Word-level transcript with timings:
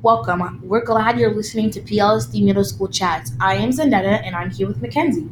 Welcome. 0.00 0.60
We're 0.62 0.84
glad 0.84 1.18
you're 1.18 1.34
listening 1.34 1.70
to 1.70 1.80
PLSD 1.80 2.40
Middle 2.44 2.62
School 2.64 2.86
Chats. 2.88 3.32
I 3.40 3.54
am 3.56 3.70
Zendetta 3.70 4.22
and 4.24 4.36
I'm 4.36 4.50
here 4.50 4.68
with 4.68 4.80
Mackenzie. 4.80 5.28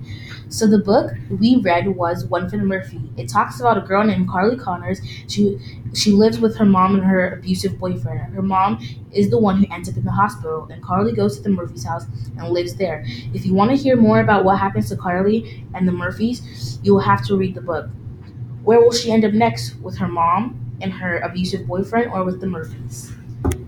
So 0.48 0.66
the 0.66 0.78
book 0.78 1.12
we 1.30 1.56
read 1.56 1.86
was 1.96 2.24
One 2.26 2.48
for 2.50 2.56
the 2.56 2.64
Murphy. 2.64 3.00
It 3.16 3.28
talks 3.28 3.60
about 3.60 3.78
a 3.78 3.80
girl 3.82 4.02
named 4.04 4.28
Carley 4.28 4.56
Connors. 4.56 5.00
She 5.28 5.58
she 5.94 6.10
lives 6.10 6.40
with 6.40 6.56
her 6.56 6.64
mom 6.64 6.96
and 6.96 7.04
her 7.04 7.34
abusive 7.34 7.78
boyfriend. 7.78 8.34
Her 8.34 8.42
mom 8.42 8.80
is 9.12 9.30
the 9.30 9.38
one 9.38 9.62
who 9.62 9.72
ends 9.72 9.88
up 9.88 9.96
in 9.96 10.04
the 10.04 10.10
hospital, 10.10 10.66
and 10.70 10.82
Carley 10.82 11.12
goes 11.12 11.36
to 11.36 11.42
the 11.42 11.50
Murphy's 11.50 11.84
house 11.84 12.06
and 12.36 12.48
lives 12.48 12.74
there. 12.74 13.04
If 13.34 13.46
you 13.46 13.54
want 13.54 13.70
to 13.70 13.76
hear 13.76 13.96
more 13.96 14.20
about 14.20 14.44
what 14.44 14.58
happens 14.58 14.88
to 14.88 14.96
Carley 14.96 15.64
and 15.74 15.86
the 15.86 15.92
Murphys, 15.92 16.78
you 16.82 16.92
will 16.92 17.00
have 17.12 17.24
to 17.26 17.36
read 17.36 17.54
the 17.54 17.60
book. 17.62 17.88
Where 18.64 18.80
will 18.80 18.92
she 18.92 19.12
end 19.12 19.24
up 19.24 19.34
next? 19.34 19.76
With 19.80 19.98
her 19.98 20.08
mom 20.08 20.76
and 20.82 20.92
her 20.94 21.18
abusive 21.20 21.66
boyfriend, 21.68 22.12
or 22.12 22.24
with 22.24 22.40
the 22.40 22.48
Murphys? 22.48 23.15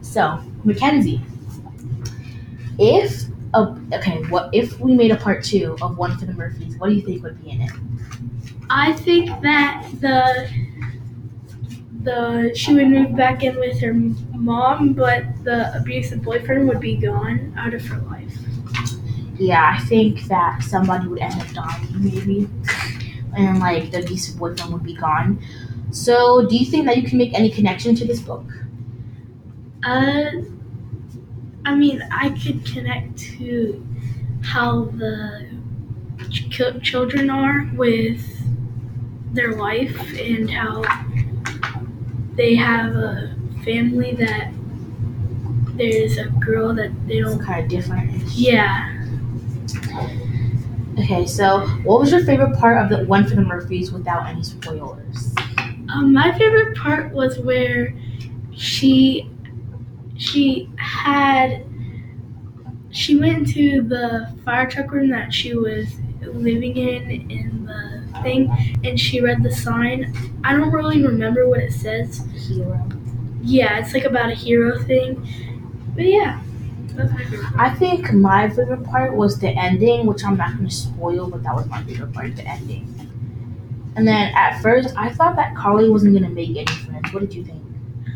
So, 0.09 0.40
Mackenzie, 0.64 1.20
if 2.79 3.25
a, 3.54 3.76
okay, 3.93 4.22
what 4.29 4.50
if 4.53 4.79
we 4.80 4.94
made 4.94 5.11
a 5.11 5.16
part 5.16 5.44
two 5.44 5.76
of 5.80 5.96
One 5.96 6.16
for 6.18 6.26
the 6.26 6.32
Murphys? 6.32 6.76
What 6.79 6.89
do 6.89 6.94
you 6.94 7.03
think 7.03 7.22
would 7.22 7.43
be 7.43 7.50
in 7.50 7.62
it? 7.62 7.71
I 8.71 8.93
think 8.93 9.29
that 9.43 9.86
the 10.00 10.49
the 12.02 12.52
she 12.54 12.75
would 12.75 12.89
move 12.89 13.16
back 13.16 13.43
in 13.43 13.58
with 13.58 13.80
her 13.80 13.93
mom, 13.93 14.93
but 14.93 15.25
the 15.44 15.75
abusive 15.76 16.22
boyfriend 16.22 16.68
would 16.68 16.80
be 16.80 16.96
gone 16.96 17.54
out 17.57 17.75
of 17.75 17.85
her 17.86 17.99
life. 18.02 18.36
Yeah, 19.38 19.77
I 19.77 19.85
think 19.85 20.25
that 20.25 20.63
somebody 20.63 21.07
would 21.07 21.21
end 21.21 21.40
up 21.40 21.49
dying, 21.52 21.86
maybe, 21.93 22.49
and 23.36 23.61
like 23.61 23.90
the 23.90 24.00
abusive 24.02 24.38
boyfriend 24.38 24.72
would 24.72 24.82
be 24.82 24.94
gone. 24.94 25.40
So, 25.90 26.46
do 26.46 26.57
you 26.57 26.66
think 26.66 26.86
that 26.86 26.96
you 26.96 27.04
can 27.08 27.18
make 27.18 27.35
any 27.35 27.50
connection 27.50 27.94
to 27.96 28.07
this 28.07 28.21
book? 28.21 28.44
Uh, 29.85 30.31
I 31.64 31.75
mean, 31.75 32.03
I 32.11 32.31
could 32.31 32.64
connect 32.64 33.19
to 33.39 33.84
how 34.42 34.84
the 34.84 35.47
ch- 36.30 36.83
children 36.83 37.30
are 37.30 37.69
with 37.75 38.25
their 39.33 39.55
life 39.56 39.97
and 40.19 40.50
how 40.50 40.83
they 42.36 42.55
have 42.55 42.94
a 42.94 43.34
family 43.64 44.14
that 44.14 44.52
there's 45.77 46.19
a 46.19 46.27
girl 46.45 46.74
that 46.74 46.91
they 47.06 47.19
It's 47.19 47.30
don't. 47.30 47.45
kind 47.45 47.62
of 47.64 47.69
different. 47.70 48.11
Yeah. 48.33 48.95
Okay, 50.98 51.27
so 51.27 51.61
what 51.84 52.00
was 52.00 52.11
your 52.11 52.24
favorite 52.24 52.56
part 52.58 52.78
of 52.83 52.89
the 52.91 53.05
One 53.06 53.24
for 53.27 53.36
the 53.36 53.42
Murphys 53.42 53.92
without 53.92 54.27
any 54.27 54.42
spoilers? 54.42 55.33
Um, 55.95 56.12
my 56.12 56.36
favorite 56.36 56.77
part 56.77 57.12
was 57.12 57.39
where 57.39 57.95
she 58.52 59.30
she 60.19 60.69
had 60.77 61.64
she 62.91 63.16
went 63.19 63.38
into 63.38 63.83
the 63.83 64.33
fire 64.44 64.69
truck 64.69 64.91
room 64.92 65.11
that 65.11 65.33
she 65.33 65.55
was 65.55 65.86
living 66.22 66.77
in 66.77 67.30
in 67.30 67.66
the 67.66 68.20
thing 68.22 68.50
and 68.84 68.98
she 68.98 69.20
read 69.20 69.42
the 69.42 69.52
sign. 69.52 70.12
I 70.44 70.52
don't 70.52 70.72
really 70.72 71.02
remember 71.02 71.48
what 71.48 71.61
it 71.61 71.72
says. 71.72 72.22
Hero. 72.34 72.89
Yeah, 73.42 73.78
it's 73.78 73.94
like 73.94 74.05
about 74.05 74.30
a 74.30 74.34
hero 74.34 74.83
thing. 74.83 75.27
But 75.94 76.05
yeah. 76.06 76.41
I 77.56 77.70
think 77.78 78.12
my 78.12 78.48
favorite 78.50 78.83
part 78.84 79.14
was 79.14 79.39
the 79.39 79.50
ending, 79.50 80.05
which 80.06 80.24
I'm 80.24 80.36
not 80.36 80.58
to 80.58 80.69
spoil, 80.70 81.30
but 81.30 81.44
that 81.44 81.55
was 81.55 81.66
my 81.66 81.80
favorite 81.84 82.12
part, 82.12 82.34
the 82.34 82.44
ending. 82.44 82.92
And 83.94 84.06
then 84.06 84.33
at 84.34 84.61
first, 84.62 84.94
I 84.96 85.11
thought 85.11 85.36
that 85.36 85.55
Carley 85.55 85.89
wasn't 85.91 86.19
to 86.19 86.28
make 86.28 86.50
any 86.56 86.66
friends. 86.66 87.12
What 87.12 87.20
did 87.20 87.34
you 87.34 87.44
think? 87.44 87.62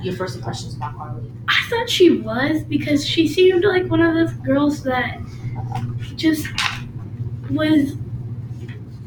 Your 0.03 0.15
first 0.15 0.37
impressions 0.37 0.75
about 0.75 0.97
Carley? 0.97 1.31
I 1.49 1.67
thought 1.71 1.89
she 1.89 2.19
was 2.19 2.63
because 2.65 3.07
she 3.07 3.29
seemed 3.29 3.65
like 3.65 3.87
one 3.87 4.01
of 4.01 4.15
those 4.15 4.33
girls 4.45 4.83
that 4.83 5.21
just 6.17 6.49
was 7.51 7.95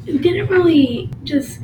didn't 0.05 0.47
really 0.47 1.09
just 1.23 1.59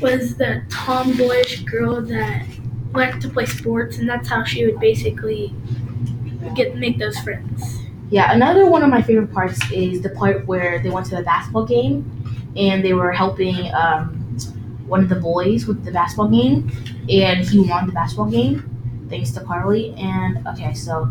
was 0.00 0.36
the 0.36 0.62
tomboyish 0.68 1.62
girl 1.62 2.02
that 2.02 2.46
liked 2.92 3.22
to 3.22 3.28
play 3.28 3.46
sports 3.46 3.98
and 3.98 4.08
that's 4.08 4.28
how 4.28 4.42
she 4.44 4.66
would 4.66 4.78
basically 4.80 5.54
get 6.54 6.76
make 6.76 6.98
those 6.98 7.18
friends. 7.18 7.78
Yeah, 8.10 8.32
another 8.32 8.66
one 8.66 8.82
of 8.82 8.90
my 8.90 9.02
favorite 9.02 9.32
parts 9.32 9.58
is 9.72 10.02
the 10.02 10.10
part 10.10 10.46
where 10.46 10.78
they 10.80 10.90
went 10.90 11.06
to 11.06 11.16
the 11.16 11.22
basketball 11.22 11.64
game 11.64 12.52
and 12.56 12.84
they 12.84 12.92
were 12.92 13.12
helping 13.12 13.72
um, 13.74 14.08
one 14.86 15.02
of 15.02 15.08
the 15.08 15.16
boys 15.16 15.66
with 15.66 15.84
the 15.84 15.90
basketball 15.90 16.28
game, 16.28 16.70
and 17.08 17.48
he 17.48 17.60
won 17.60 17.86
the 17.86 17.92
basketball 17.92 18.30
game 18.30 18.73
thanks 19.14 19.30
to 19.32 19.40
Carley. 19.40 19.94
And 19.96 20.46
okay, 20.48 20.74
so 20.74 21.08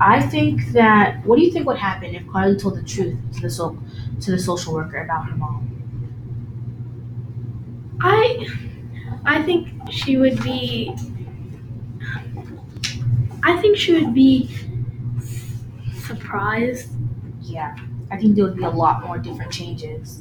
I 0.00 0.20
think 0.22 0.72
that 0.72 1.24
what 1.26 1.36
do 1.36 1.42
you 1.42 1.50
think 1.52 1.66
would 1.66 1.78
happen 1.78 2.14
if 2.14 2.26
Carley 2.28 2.56
told 2.56 2.76
the 2.76 2.82
truth 2.82 3.18
to 3.34 3.40
the 3.42 3.50
so, 3.50 3.78
to 4.22 4.30
the 4.30 4.38
social 4.38 4.72
worker 4.74 5.02
about 5.02 5.28
her 5.28 5.36
mom? 5.36 5.66
I 8.00 8.46
I 9.24 9.42
think 9.42 9.68
she 9.90 10.16
would 10.16 10.42
be 10.42 10.94
I 13.42 13.56
think 13.60 13.76
she 13.76 13.92
would 13.94 14.14
be 14.14 14.50
surprised. 15.94 16.90
Yeah, 17.42 17.76
I 18.10 18.16
think 18.16 18.36
there 18.36 18.44
would 18.44 18.56
be 18.56 18.64
a 18.64 18.70
lot 18.70 19.04
more 19.06 19.18
different 19.18 19.52
changes 19.52 20.20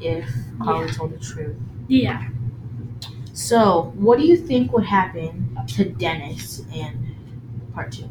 if 0.00 0.28
Carley 0.62 0.90
told 0.92 1.12
the 1.12 1.18
truth. 1.18 1.56
Yeah. 1.88 2.28
So, 3.38 3.92
what 3.94 4.18
do 4.18 4.26
you 4.26 4.36
think 4.36 4.72
would 4.72 4.84
happen 4.84 5.56
to 5.68 5.84
Dennis 5.84 6.60
in 6.74 7.14
part 7.72 7.92
two? 7.92 8.10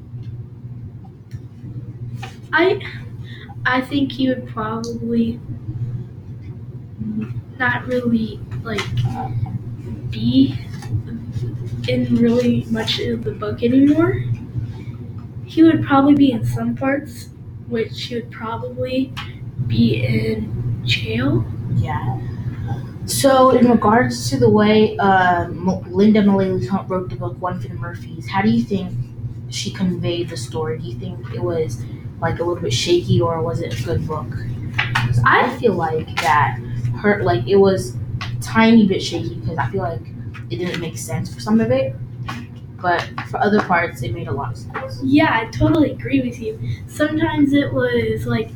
I 2.53 2.79
I 3.65 3.81
think 3.81 4.13
he 4.13 4.29
would 4.29 4.47
probably 4.47 5.41
not 7.59 7.85
really 7.87 8.39
like 8.63 8.79
be 10.11 10.57
in 11.89 12.15
really 12.15 12.65
much 12.69 12.99
of 12.99 13.25
the 13.25 13.31
book 13.31 13.63
anymore. 13.63 14.23
He 15.45 15.61
would 15.61 15.83
probably 15.83 16.15
be 16.15 16.31
in 16.31 16.45
some 16.45 16.73
parts, 16.73 17.29
which 17.67 18.03
he 18.03 18.15
would 18.15 18.31
probably 18.31 19.13
be 19.67 20.05
in 20.05 20.81
jail. 20.85 21.45
Yeah. 21.75 22.17
So, 23.05 23.51
in 23.51 23.69
regards 23.69 24.29
to 24.29 24.37
the 24.37 24.49
way 24.49 24.97
uh, 24.97 25.45
Lynda 25.45 26.23
Mullaly 26.25 26.89
wrote 26.89 27.09
the 27.09 27.15
book 27.15 27.41
One 27.41 27.59
for 27.59 27.69
the 27.69 27.73
Murphys, 27.75 28.27
how 28.27 28.41
do 28.41 28.49
you 28.49 28.63
think 28.63 28.91
she 29.49 29.71
conveyed 29.71 30.29
the 30.29 30.37
story? 30.37 30.77
Do 30.77 30.85
you 30.85 30.95
think 30.99 31.33
it 31.33 31.41
was 31.41 31.83
like 32.19 32.39
a 32.39 32.43
little 32.43 32.61
bit 32.61 32.73
shaky, 32.73 33.21
or 33.21 33.41
was 33.41 33.61
it 33.61 33.79
a 33.79 33.83
good 33.83 34.05
book? 34.05 34.27
I 35.25 35.55
feel 35.59 35.73
like 35.73 36.07
that 36.21 36.59
her 37.01 37.23
like 37.23 37.47
it 37.47 37.55
was 37.57 37.95
tiny 38.41 38.87
bit 38.87 39.01
shaky 39.01 39.35
because 39.35 39.57
I 39.57 39.69
feel 39.69 39.81
like 39.83 40.01
it 40.49 40.57
didn't 40.57 40.79
make 40.79 40.97
sense 40.97 41.33
for 41.33 41.39
some 41.39 41.59
of 41.59 41.71
it, 41.71 41.95
but 42.81 43.01
for 43.29 43.39
other 43.39 43.61
parts 43.61 44.01
it 44.03 44.13
made 44.13 44.27
a 44.27 44.31
lot 44.31 44.51
of 44.51 44.57
sense. 44.57 45.01
Yeah, 45.03 45.29
I 45.31 45.45
totally 45.51 45.91
agree 45.91 46.21
with 46.21 46.39
you. 46.39 46.59
Sometimes 46.87 47.53
it 47.53 47.73
was 47.73 48.25
like, 48.25 48.49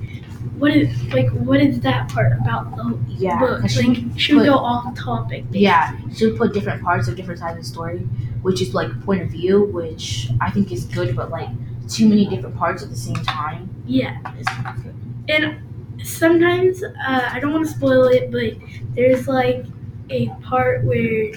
what 0.57 0.71
is 0.75 0.89
like 1.13 1.29
what 1.31 1.59
is 1.61 1.79
that 1.81 2.09
part 2.09 2.33
about 2.39 2.75
the 2.75 2.97
Yeah, 3.07 3.39
book? 3.39 3.69
she 3.69 3.83
Like 3.83 4.19
she 4.19 4.33
would 4.35 4.45
go 4.45 4.55
off 4.55 4.95
topic. 4.97 5.45
Yeah, 5.51 5.97
she 6.13 6.25
would 6.27 6.37
put 6.37 6.53
different 6.53 6.81
parts 6.83 7.07
of 7.07 7.15
different 7.15 7.39
sides 7.39 7.57
of 7.57 7.63
the 7.63 7.69
story, 7.69 7.99
which 8.41 8.61
is 8.61 8.73
like 8.73 8.89
point 9.05 9.21
of 9.21 9.29
view, 9.29 9.63
which 9.65 10.29
I 10.39 10.51
think 10.51 10.71
is 10.71 10.85
good, 10.85 11.15
but 11.15 11.29
like 11.29 11.49
too 11.89 12.07
many 12.07 12.25
different 12.25 12.55
parts 12.57 12.83
at 12.83 12.89
the 12.89 12.95
same 12.95 13.15
time 13.15 13.69
Yeah. 13.85 14.17
is 14.39 14.45
not 14.63 14.75
good. 14.83 14.95
And 15.29 15.57
sometimes 16.03 16.83
uh, 16.83 17.29
I 17.31 17.39
don't 17.39 17.53
want 17.53 17.65
to 17.67 17.71
spoil 17.73 18.05
it, 18.05 18.31
but 18.31 18.53
there's 18.95 19.27
like 19.27 19.65
a 20.09 20.29
part 20.43 20.83
where 20.83 21.31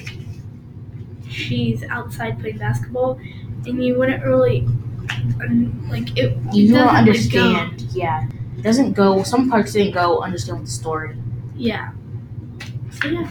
she's 1.29 1.83
outside 1.85 2.41
playing 2.41 2.59
basketball, 2.59 3.19
and 3.67 3.83
you 3.85 3.99
wouldn't 3.99 4.23
really 4.25 4.67
um, 5.43 5.89
like 5.91 6.17
it. 6.17 6.37
You 6.53 6.73
don't 6.73 6.89
understand. 6.89 7.83
Yeah, 7.93 8.27
it 8.29 8.31
doesn't 8.65 8.95
go. 8.95 9.23
Some 9.23 9.49
parts 9.51 9.73
didn't 9.75 9.95
go 9.95 10.21
understand 10.23 10.61
with 10.61 10.69
the 10.69 10.75
story. 10.75 11.17
Yeah. 11.57 11.93
So 12.91 13.09
yeah. 13.09 13.31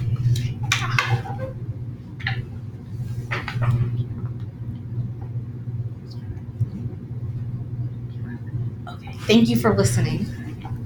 Okay. 8.87 9.13
Thank 9.27 9.49
you 9.49 9.55
for 9.57 9.75
listening. 9.75 10.25